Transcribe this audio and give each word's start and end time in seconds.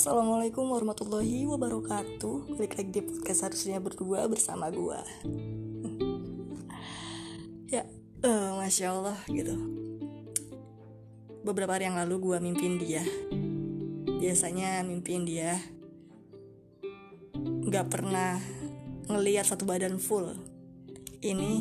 Assalamualaikum 0.00 0.64
warahmatullahi 0.64 1.44
wabarakatuh. 1.44 2.56
Balik 2.56 2.80
lagi 2.80 2.88
di 2.88 3.04
podcast 3.04 3.44
harusnya 3.44 3.76
berdua 3.84 4.24
bersama 4.32 4.72
gue 4.72 4.96
Ya, 7.76 7.84
uh, 8.24 8.56
Masya 8.56 8.96
Allah 8.96 9.20
gitu. 9.28 9.52
Beberapa 11.44 11.76
hari 11.76 11.92
yang 11.92 12.00
lalu 12.00 12.16
gue 12.16 12.36
mimpin 12.40 12.80
dia. 12.80 13.04
Biasanya 14.08 14.80
mimpin 14.88 15.28
dia 15.28 15.60
Gak 17.68 17.92
pernah 17.92 18.40
ngeliat 19.04 19.52
satu 19.52 19.68
badan 19.68 20.00
full. 20.00 20.32
Ini 21.20 21.52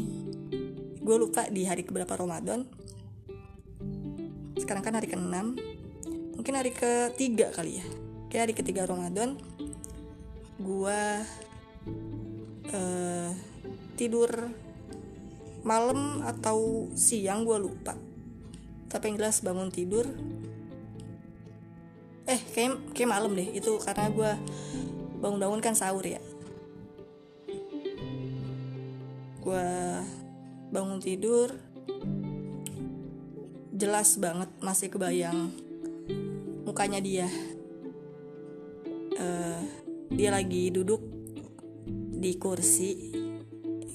gue 0.96 1.16
lupa 1.20 1.52
di 1.52 1.68
hari 1.68 1.84
keberapa 1.84 2.16
Ramadan. 2.16 2.64
Sekarang 4.56 4.80
kan 4.80 4.96
hari 4.96 5.12
ke-6. 5.12 5.36
Mungkin 6.40 6.54
hari 6.56 6.72
ketiga 6.72 7.52
kali 7.52 7.84
ya 7.84 8.08
kayak 8.30 8.50
hari 8.50 8.54
ketiga 8.54 8.86
Ramadan 8.86 9.36
gua 10.62 11.26
uh, 12.72 13.32
tidur 14.00 14.54
malam 15.60 16.24
atau 16.24 16.88
siang 16.96 17.44
gue 17.44 17.58
lupa. 17.60 17.94
Tapi 18.88 19.12
yang 19.12 19.16
jelas 19.20 19.44
bangun 19.44 19.70
tidur 19.70 20.08
eh 22.30 22.40
kayak 22.56 22.96
kayak 22.96 23.12
malam 23.12 23.36
deh. 23.36 23.50
Itu 23.52 23.76
karena 23.82 24.08
gue 24.08 24.32
bangun-bangun 25.20 25.60
kan 25.60 25.76
sahur 25.76 26.06
ya. 26.06 26.22
Gue 29.44 29.68
bangun 30.70 31.02
tidur 31.02 31.52
jelas 33.76 34.20
banget 34.20 34.52
masih 34.60 34.92
kebayang 34.92 35.56
mukanya 36.68 37.00
dia 37.00 37.32
uh, 39.20 39.62
dia 40.10 40.32
lagi 40.32 40.72
duduk 40.72 41.04
di 42.20 42.40
kursi. 42.40 43.12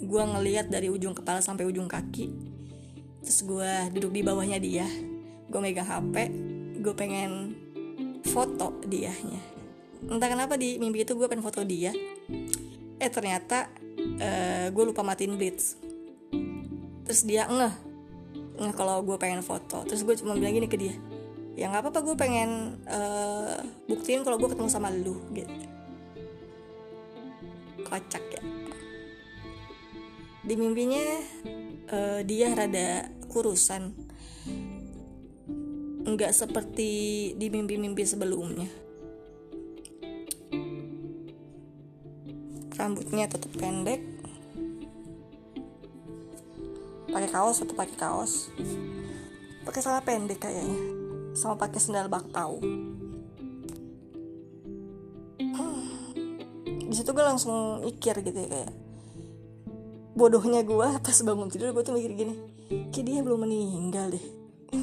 Gue 0.04 0.22
ngeliat 0.22 0.68
dari 0.68 0.92
ujung 0.92 1.16
kepala 1.16 1.40
sampai 1.40 1.64
ujung 1.64 1.88
kaki. 1.88 2.28
Terus 3.24 3.40
gue 3.42 3.72
duduk 3.96 4.12
di 4.12 4.20
bawahnya 4.20 4.60
dia. 4.60 4.86
Gue 5.48 5.60
megang 5.60 5.88
hp 5.88 6.14
gue 6.84 6.92
pengen 6.92 7.56
foto 8.28 8.76
dianya 8.84 9.54
entah 10.04 10.28
kenapa 10.28 10.60
di 10.60 10.76
mimpi 10.76 11.00
itu 11.00 11.16
gue 11.16 11.24
pengen 11.24 11.44
foto 11.44 11.64
dia. 11.64 11.92
Eh 13.00 13.08
ternyata 13.08 13.72
uh, 14.20 14.66
gue 14.68 14.84
lupa 14.84 15.00
matiin 15.00 15.40
blitz. 15.40 15.80
Terus 17.08 17.24
dia 17.24 17.48
ngeh. 17.48 17.74
Ngeh 18.60 18.74
kalau 18.76 19.00
gue 19.00 19.16
pengen 19.16 19.40
foto. 19.40 19.80
Terus 19.88 20.04
gue 20.04 20.14
cuma 20.20 20.36
bilang 20.36 20.52
gini 20.52 20.68
ke 20.68 20.76
dia 20.76 20.92
ya 21.54 21.70
nggak 21.70 21.86
apa-apa 21.86 22.00
gue 22.02 22.16
pengen 22.18 22.50
uh, 22.90 23.62
buktiin 23.86 24.26
kalau 24.26 24.42
gue 24.42 24.50
ketemu 24.50 24.70
sama 24.70 24.90
lu 24.90 25.22
gitu. 25.30 25.54
Kocak 27.86 28.24
ya. 28.34 28.42
Di 30.42 30.54
mimpinya 30.58 31.04
uh, 31.94 32.20
dia 32.26 32.50
rada 32.50 33.06
kurusan. 33.30 33.94
Nggak 36.04 36.32
seperti 36.36 36.92
di 37.38 37.46
mimpi-mimpi 37.48 38.02
sebelumnya. 38.02 38.68
Rambutnya 42.74 43.30
tetap 43.30 43.54
pendek. 43.54 44.02
Pakai 47.14 47.30
kaos 47.30 47.62
atau 47.62 47.78
pakai 47.78 47.94
kaos. 47.94 48.50
Pakai 49.64 49.80
salah 49.80 50.02
pendek 50.02 50.42
kayaknya 50.42 51.03
sama 51.34 51.58
pakai 51.58 51.82
sendal 51.82 52.06
bakpao. 52.06 52.62
Hmm. 52.62 52.94
di 56.88 56.94
situ 56.94 57.10
gue 57.10 57.26
langsung 57.26 57.82
ikir 57.82 58.22
gitu 58.22 58.38
ya 58.38 58.48
kayak 58.48 58.72
bodohnya 60.14 60.62
gue 60.62 60.88
pas 61.02 61.18
bangun 61.26 61.50
tidur 61.50 61.74
gue 61.74 61.82
tuh 61.82 61.90
mikir 61.90 62.14
gini 62.14 62.38
kayak 62.94 63.04
dia 63.04 63.20
belum 63.20 63.42
meninggal 63.44 64.14
deh. 64.14 64.26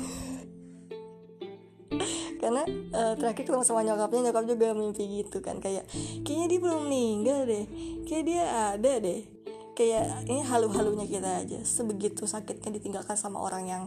Karena 2.42 2.68
uh, 2.68 3.14
terakhir 3.16 3.48
ketemu 3.48 3.64
sama 3.64 3.88
nyokapnya 3.88 4.30
nyokap 4.30 4.44
juga 4.44 4.76
mimpi 4.76 5.24
gitu 5.24 5.40
kan 5.40 5.64
kayak 5.64 5.88
kayaknya 6.28 6.48
dia 6.52 6.60
belum 6.60 6.84
meninggal 6.92 7.48
deh 7.48 7.66
kayak 8.04 8.24
dia 8.28 8.44
ada 8.76 8.94
deh. 9.00 9.24
Kayak 9.72 10.28
ini 10.28 10.44
halu-halunya 10.44 11.08
kita 11.08 11.48
aja 11.48 11.64
sebegitu 11.64 12.28
sakitnya 12.28 12.76
ditinggalkan 12.76 13.16
sama 13.16 13.40
orang 13.40 13.64
yang 13.72 13.84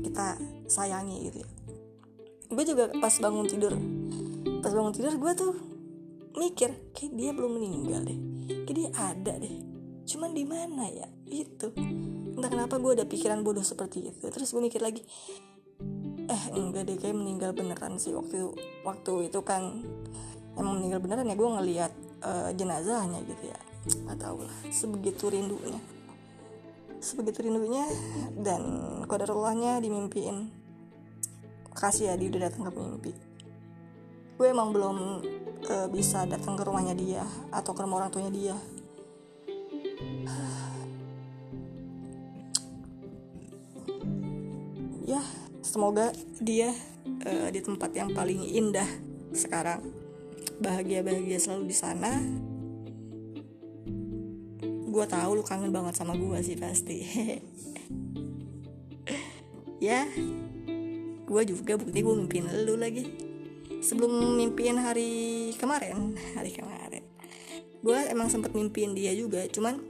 kita 0.00 0.40
sayangi 0.64 1.28
gitu 1.28 1.44
ya 1.44 1.48
gue 2.46 2.64
juga 2.66 2.90
pas 2.98 3.14
bangun 3.18 3.46
tidur 3.46 3.74
pas 4.62 4.72
bangun 4.72 4.94
tidur 4.94 5.14
gue 5.18 5.32
tuh 5.34 5.52
mikir 6.36 6.70
kayak 6.92 7.12
dia 7.16 7.30
belum 7.32 7.58
meninggal 7.58 8.06
deh 8.06 8.18
kayak 8.66 8.76
dia 8.76 8.90
ada 8.94 9.34
deh 9.40 9.76
cuman 10.06 10.30
di 10.32 10.44
mana 10.46 10.86
ya? 10.86 11.08
Itu 11.26 11.74
entah 12.38 12.46
kenapa 12.46 12.78
gue 12.78 13.02
ada 13.02 13.04
pikiran 13.04 13.42
bodoh 13.42 13.66
seperti 13.66 14.14
itu. 14.14 14.30
Terus 14.30 14.54
gue 14.54 14.62
mikir 14.62 14.80
lagi 14.80 15.02
eh 16.26 16.42
enggak 16.54 16.90
deh 16.90 16.96
kayak 16.98 17.18
meninggal 17.18 17.54
beneran 17.54 17.98
sih 17.98 18.14
waktu 18.14 18.50
waktu 18.86 19.30
itu 19.30 19.42
kan 19.42 19.82
emang 20.54 20.78
meninggal 20.78 21.02
beneran 21.02 21.26
ya. 21.26 21.34
Gue 21.34 21.48
ngeliat 21.58 21.92
uh, 22.22 22.50
jenazahnya 22.54 23.18
gitu 23.26 23.50
ya. 23.50 23.58
Nggak 24.06 24.30
lah 24.46 24.56
sebegitu 24.70 25.26
rindunya. 25.26 25.82
Sebegitu 27.02 27.50
rindunya 27.50 27.84
dan 28.38 28.62
kodarullahnya 29.10 29.82
dimimpiin 29.82 30.65
makasih 31.76 32.08
ya 32.08 32.14
dia 32.16 32.32
udah 32.32 32.42
datang 32.48 32.64
ke 32.64 32.70
mimpi 32.72 33.12
gue 34.36 34.46
emang 34.52 34.72
belum 34.72 34.96
uh, 35.64 35.88
bisa 35.88 36.28
datang 36.28 36.54
ke 36.56 36.62
rumahnya 36.64 36.92
dia 36.92 37.24
atau 37.48 37.72
ke 37.72 37.80
rumah 37.80 38.04
orang 38.04 38.12
tuanya 38.12 38.32
dia. 38.32 38.56
Ya 45.06 45.22
semoga 45.62 46.12
dia 46.42 46.74
uh, 47.24 47.48
di 47.48 47.60
tempat 47.64 47.90
yang 47.96 48.12
paling 48.12 48.44
indah 48.44 48.88
sekarang. 49.32 49.88
Bahagia 50.60 51.00
bahagia 51.00 51.40
selalu 51.40 51.72
di 51.72 51.76
sana. 51.76 52.12
Gue 54.84 55.04
tahu 55.08 55.40
lu 55.40 55.44
kangen 55.44 55.72
banget 55.72 55.96
sama 55.96 56.12
gue 56.16 56.38
sih 56.44 56.56
pasti. 56.60 56.98
Ya 59.76 60.08
gue 61.26 61.42
juga 61.42 61.74
bukti 61.74 61.98
gue 62.00 62.14
mimpin 62.14 62.46
lu 62.64 62.78
lagi. 62.78 63.04
Sebelum 63.82 64.38
mimpin 64.38 64.78
hari 64.78 65.52
kemarin 65.58 66.14
hari 66.38 66.54
kemarin. 66.54 67.02
Gue 67.82 67.98
emang 68.08 68.30
sempet 68.30 68.54
mimpin 68.54 68.94
dia 68.94 69.12
juga 69.12 69.44
cuman 69.50 69.82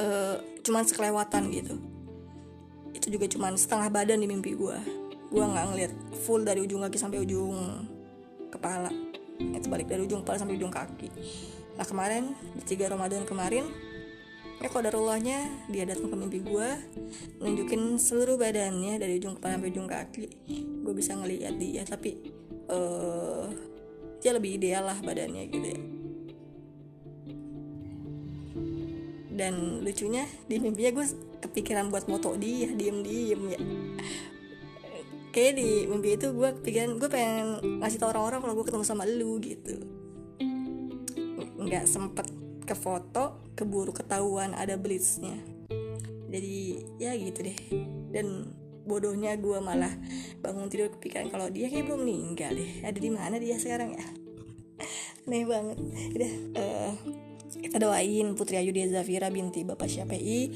uh, 0.00 0.36
cuman 0.64 0.82
sekelewatan 0.88 1.52
gitu. 1.52 1.76
Itu 2.96 3.12
juga 3.12 3.28
cuman 3.28 3.54
setengah 3.60 3.88
badan 3.92 4.18
di 4.20 4.28
mimpi 4.28 4.56
gue 4.56 5.02
gue 5.32 5.40
nggak 5.40 5.66
ngeliat 5.72 5.92
full 6.28 6.44
dari 6.44 6.60
ujung 6.60 6.84
kaki 6.84 6.98
sampai 7.00 7.24
ujung 7.24 7.88
kepala. 8.52 8.92
Itu 9.40 9.72
balik 9.72 9.88
dari 9.88 10.04
ujung 10.04 10.20
kepala 10.20 10.36
sampai 10.44 10.60
ujung 10.60 10.72
kaki. 10.72 11.08
Nah 11.80 11.86
kemarin 11.88 12.36
di 12.52 12.62
tiga 12.68 12.92
Ramadan 12.92 13.24
kemarin 13.24 13.64
ya 14.62 14.70
kodarullahnya 14.70 15.66
dia 15.66 15.82
datang 15.82 16.06
ke 16.06 16.16
mimpi 16.16 16.38
gue 16.38 16.68
nunjukin 17.42 17.98
seluruh 17.98 18.38
badannya 18.38 18.94
dari 18.94 19.18
ujung 19.18 19.34
kepala 19.34 19.58
sampai 19.58 19.70
ujung 19.74 19.88
kaki. 19.90 20.26
Gue 20.86 20.94
bisa 20.94 21.18
ngeliat 21.18 21.58
dia 21.58 21.82
tapi 21.82 22.14
uh, 22.70 23.50
dia 24.22 24.30
lebih 24.30 24.62
ideal 24.62 24.86
lah 24.86 24.98
badannya 25.02 25.42
gitu 25.50 25.66
ya. 25.66 25.80
Dan 29.32 29.82
lucunya 29.82 30.30
di 30.46 30.62
mimpinya 30.62 31.02
gue 31.02 31.06
kepikiran 31.42 31.90
buat 31.90 32.06
moto 32.06 32.38
dia 32.38 32.70
diem 32.70 33.02
diem 33.02 33.42
ya. 33.50 33.60
Kayak 35.34 35.52
di 35.58 35.90
mimpi 35.90 36.14
itu 36.14 36.30
gue 36.30 36.48
kepikiran 36.62 37.02
gue 37.02 37.08
pengen 37.10 37.46
ngasih 37.82 37.98
tau 37.98 38.14
orang-orang 38.14 38.46
kalau 38.46 38.54
gue 38.62 38.66
ketemu 38.70 38.84
sama 38.86 39.02
lu 39.10 39.42
gitu. 39.42 39.74
Nggak 41.58 41.90
sempet 41.90 42.41
ke 42.62 42.74
foto 42.78 43.52
keburu 43.58 43.92
ketahuan 43.92 44.56
ada 44.56 44.78
blitznya. 44.78 45.36
Jadi 46.32 46.80
ya 46.96 47.12
gitu 47.18 47.44
deh. 47.44 47.58
Dan 48.12 48.52
bodohnya 48.82 49.38
gue 49.38 49.58
malah 49.62 49.92
bangun 50.42 50.66
tidur 50.66 50.90
kepikiran 50.94 51.30
kalau 51.30 51.46
dia 51.52 51.68
kayak 51.68 51.86
belum 51.86 52.02
meninggal 52.02 52.56
deh. 52.56 52.82
Ada 52.82 52.98
di 52.98 53.10
mana 53.12 53.36
dia 53.36 53.58
sekarang 53.60 53.94
ya? 53.94 54.06
Aneh 55.28 55.44
banget. 55.46 55.78
Udah 56.16 56.32
uh, 56.56 56.92
kita 57.52 57.76
doain 57.76 58.32
Putri 58.34 58.56
Ayu 58.56 58.72
Dia 58.72 58.88
Zafira 58.88 59.28
binti 59.28 59.62
Bapak 59.62 59.86
Syafi'i 59.86 60.50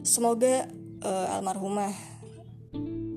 semoga 0.00 0.64
uh, 1.04 1.36
almarhumah 1.36 1.92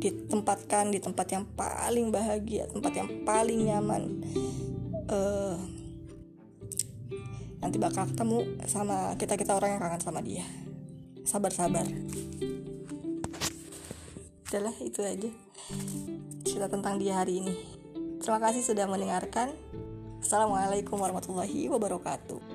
ditempatkan 0.03 0.91
di 0.91 0.99
tempat 0.99 1.31
yang 1.31 1.47
paling 1.55 2.11
bahagia 2.11 2.67
tempat 2.67 2.91
yang 2.99 3.09
paling 3.23 3.71
nyaman 3.71 4.19
uh, 5.07 5.55
nanti 7.63 7.79
bakal 7.79 8.03
ketemu 8.11 8.59
sama 8.67 9.15
kita 9.15 9.39
kita 9.39 9.55
orang 9.55 9.79
yang 9.79 9.81
kangen 9.81 10.03
sama 10.03 10.19
dia. 10.19 10.43
Sabar 11.23 11.55
sabar 11.55 11.87
itulah 14.53 14.75
itu 14.85 15.01
aja 15.01 15.29
cerita 16.45 16.69
tentang 16.69 17.01
dia 17.01 17.17
hari 17.23 17.41
ini. 17.41 17.55
Terima 18.21 18.37
kasih 18.37 18.61
sudah 18.61 18.85
mendengarkan. 18.85 19.49
Assalamualaikum 20.21 21.01
warahmatullahi 21.01 21.67
wabarakatuh 21.73 22.52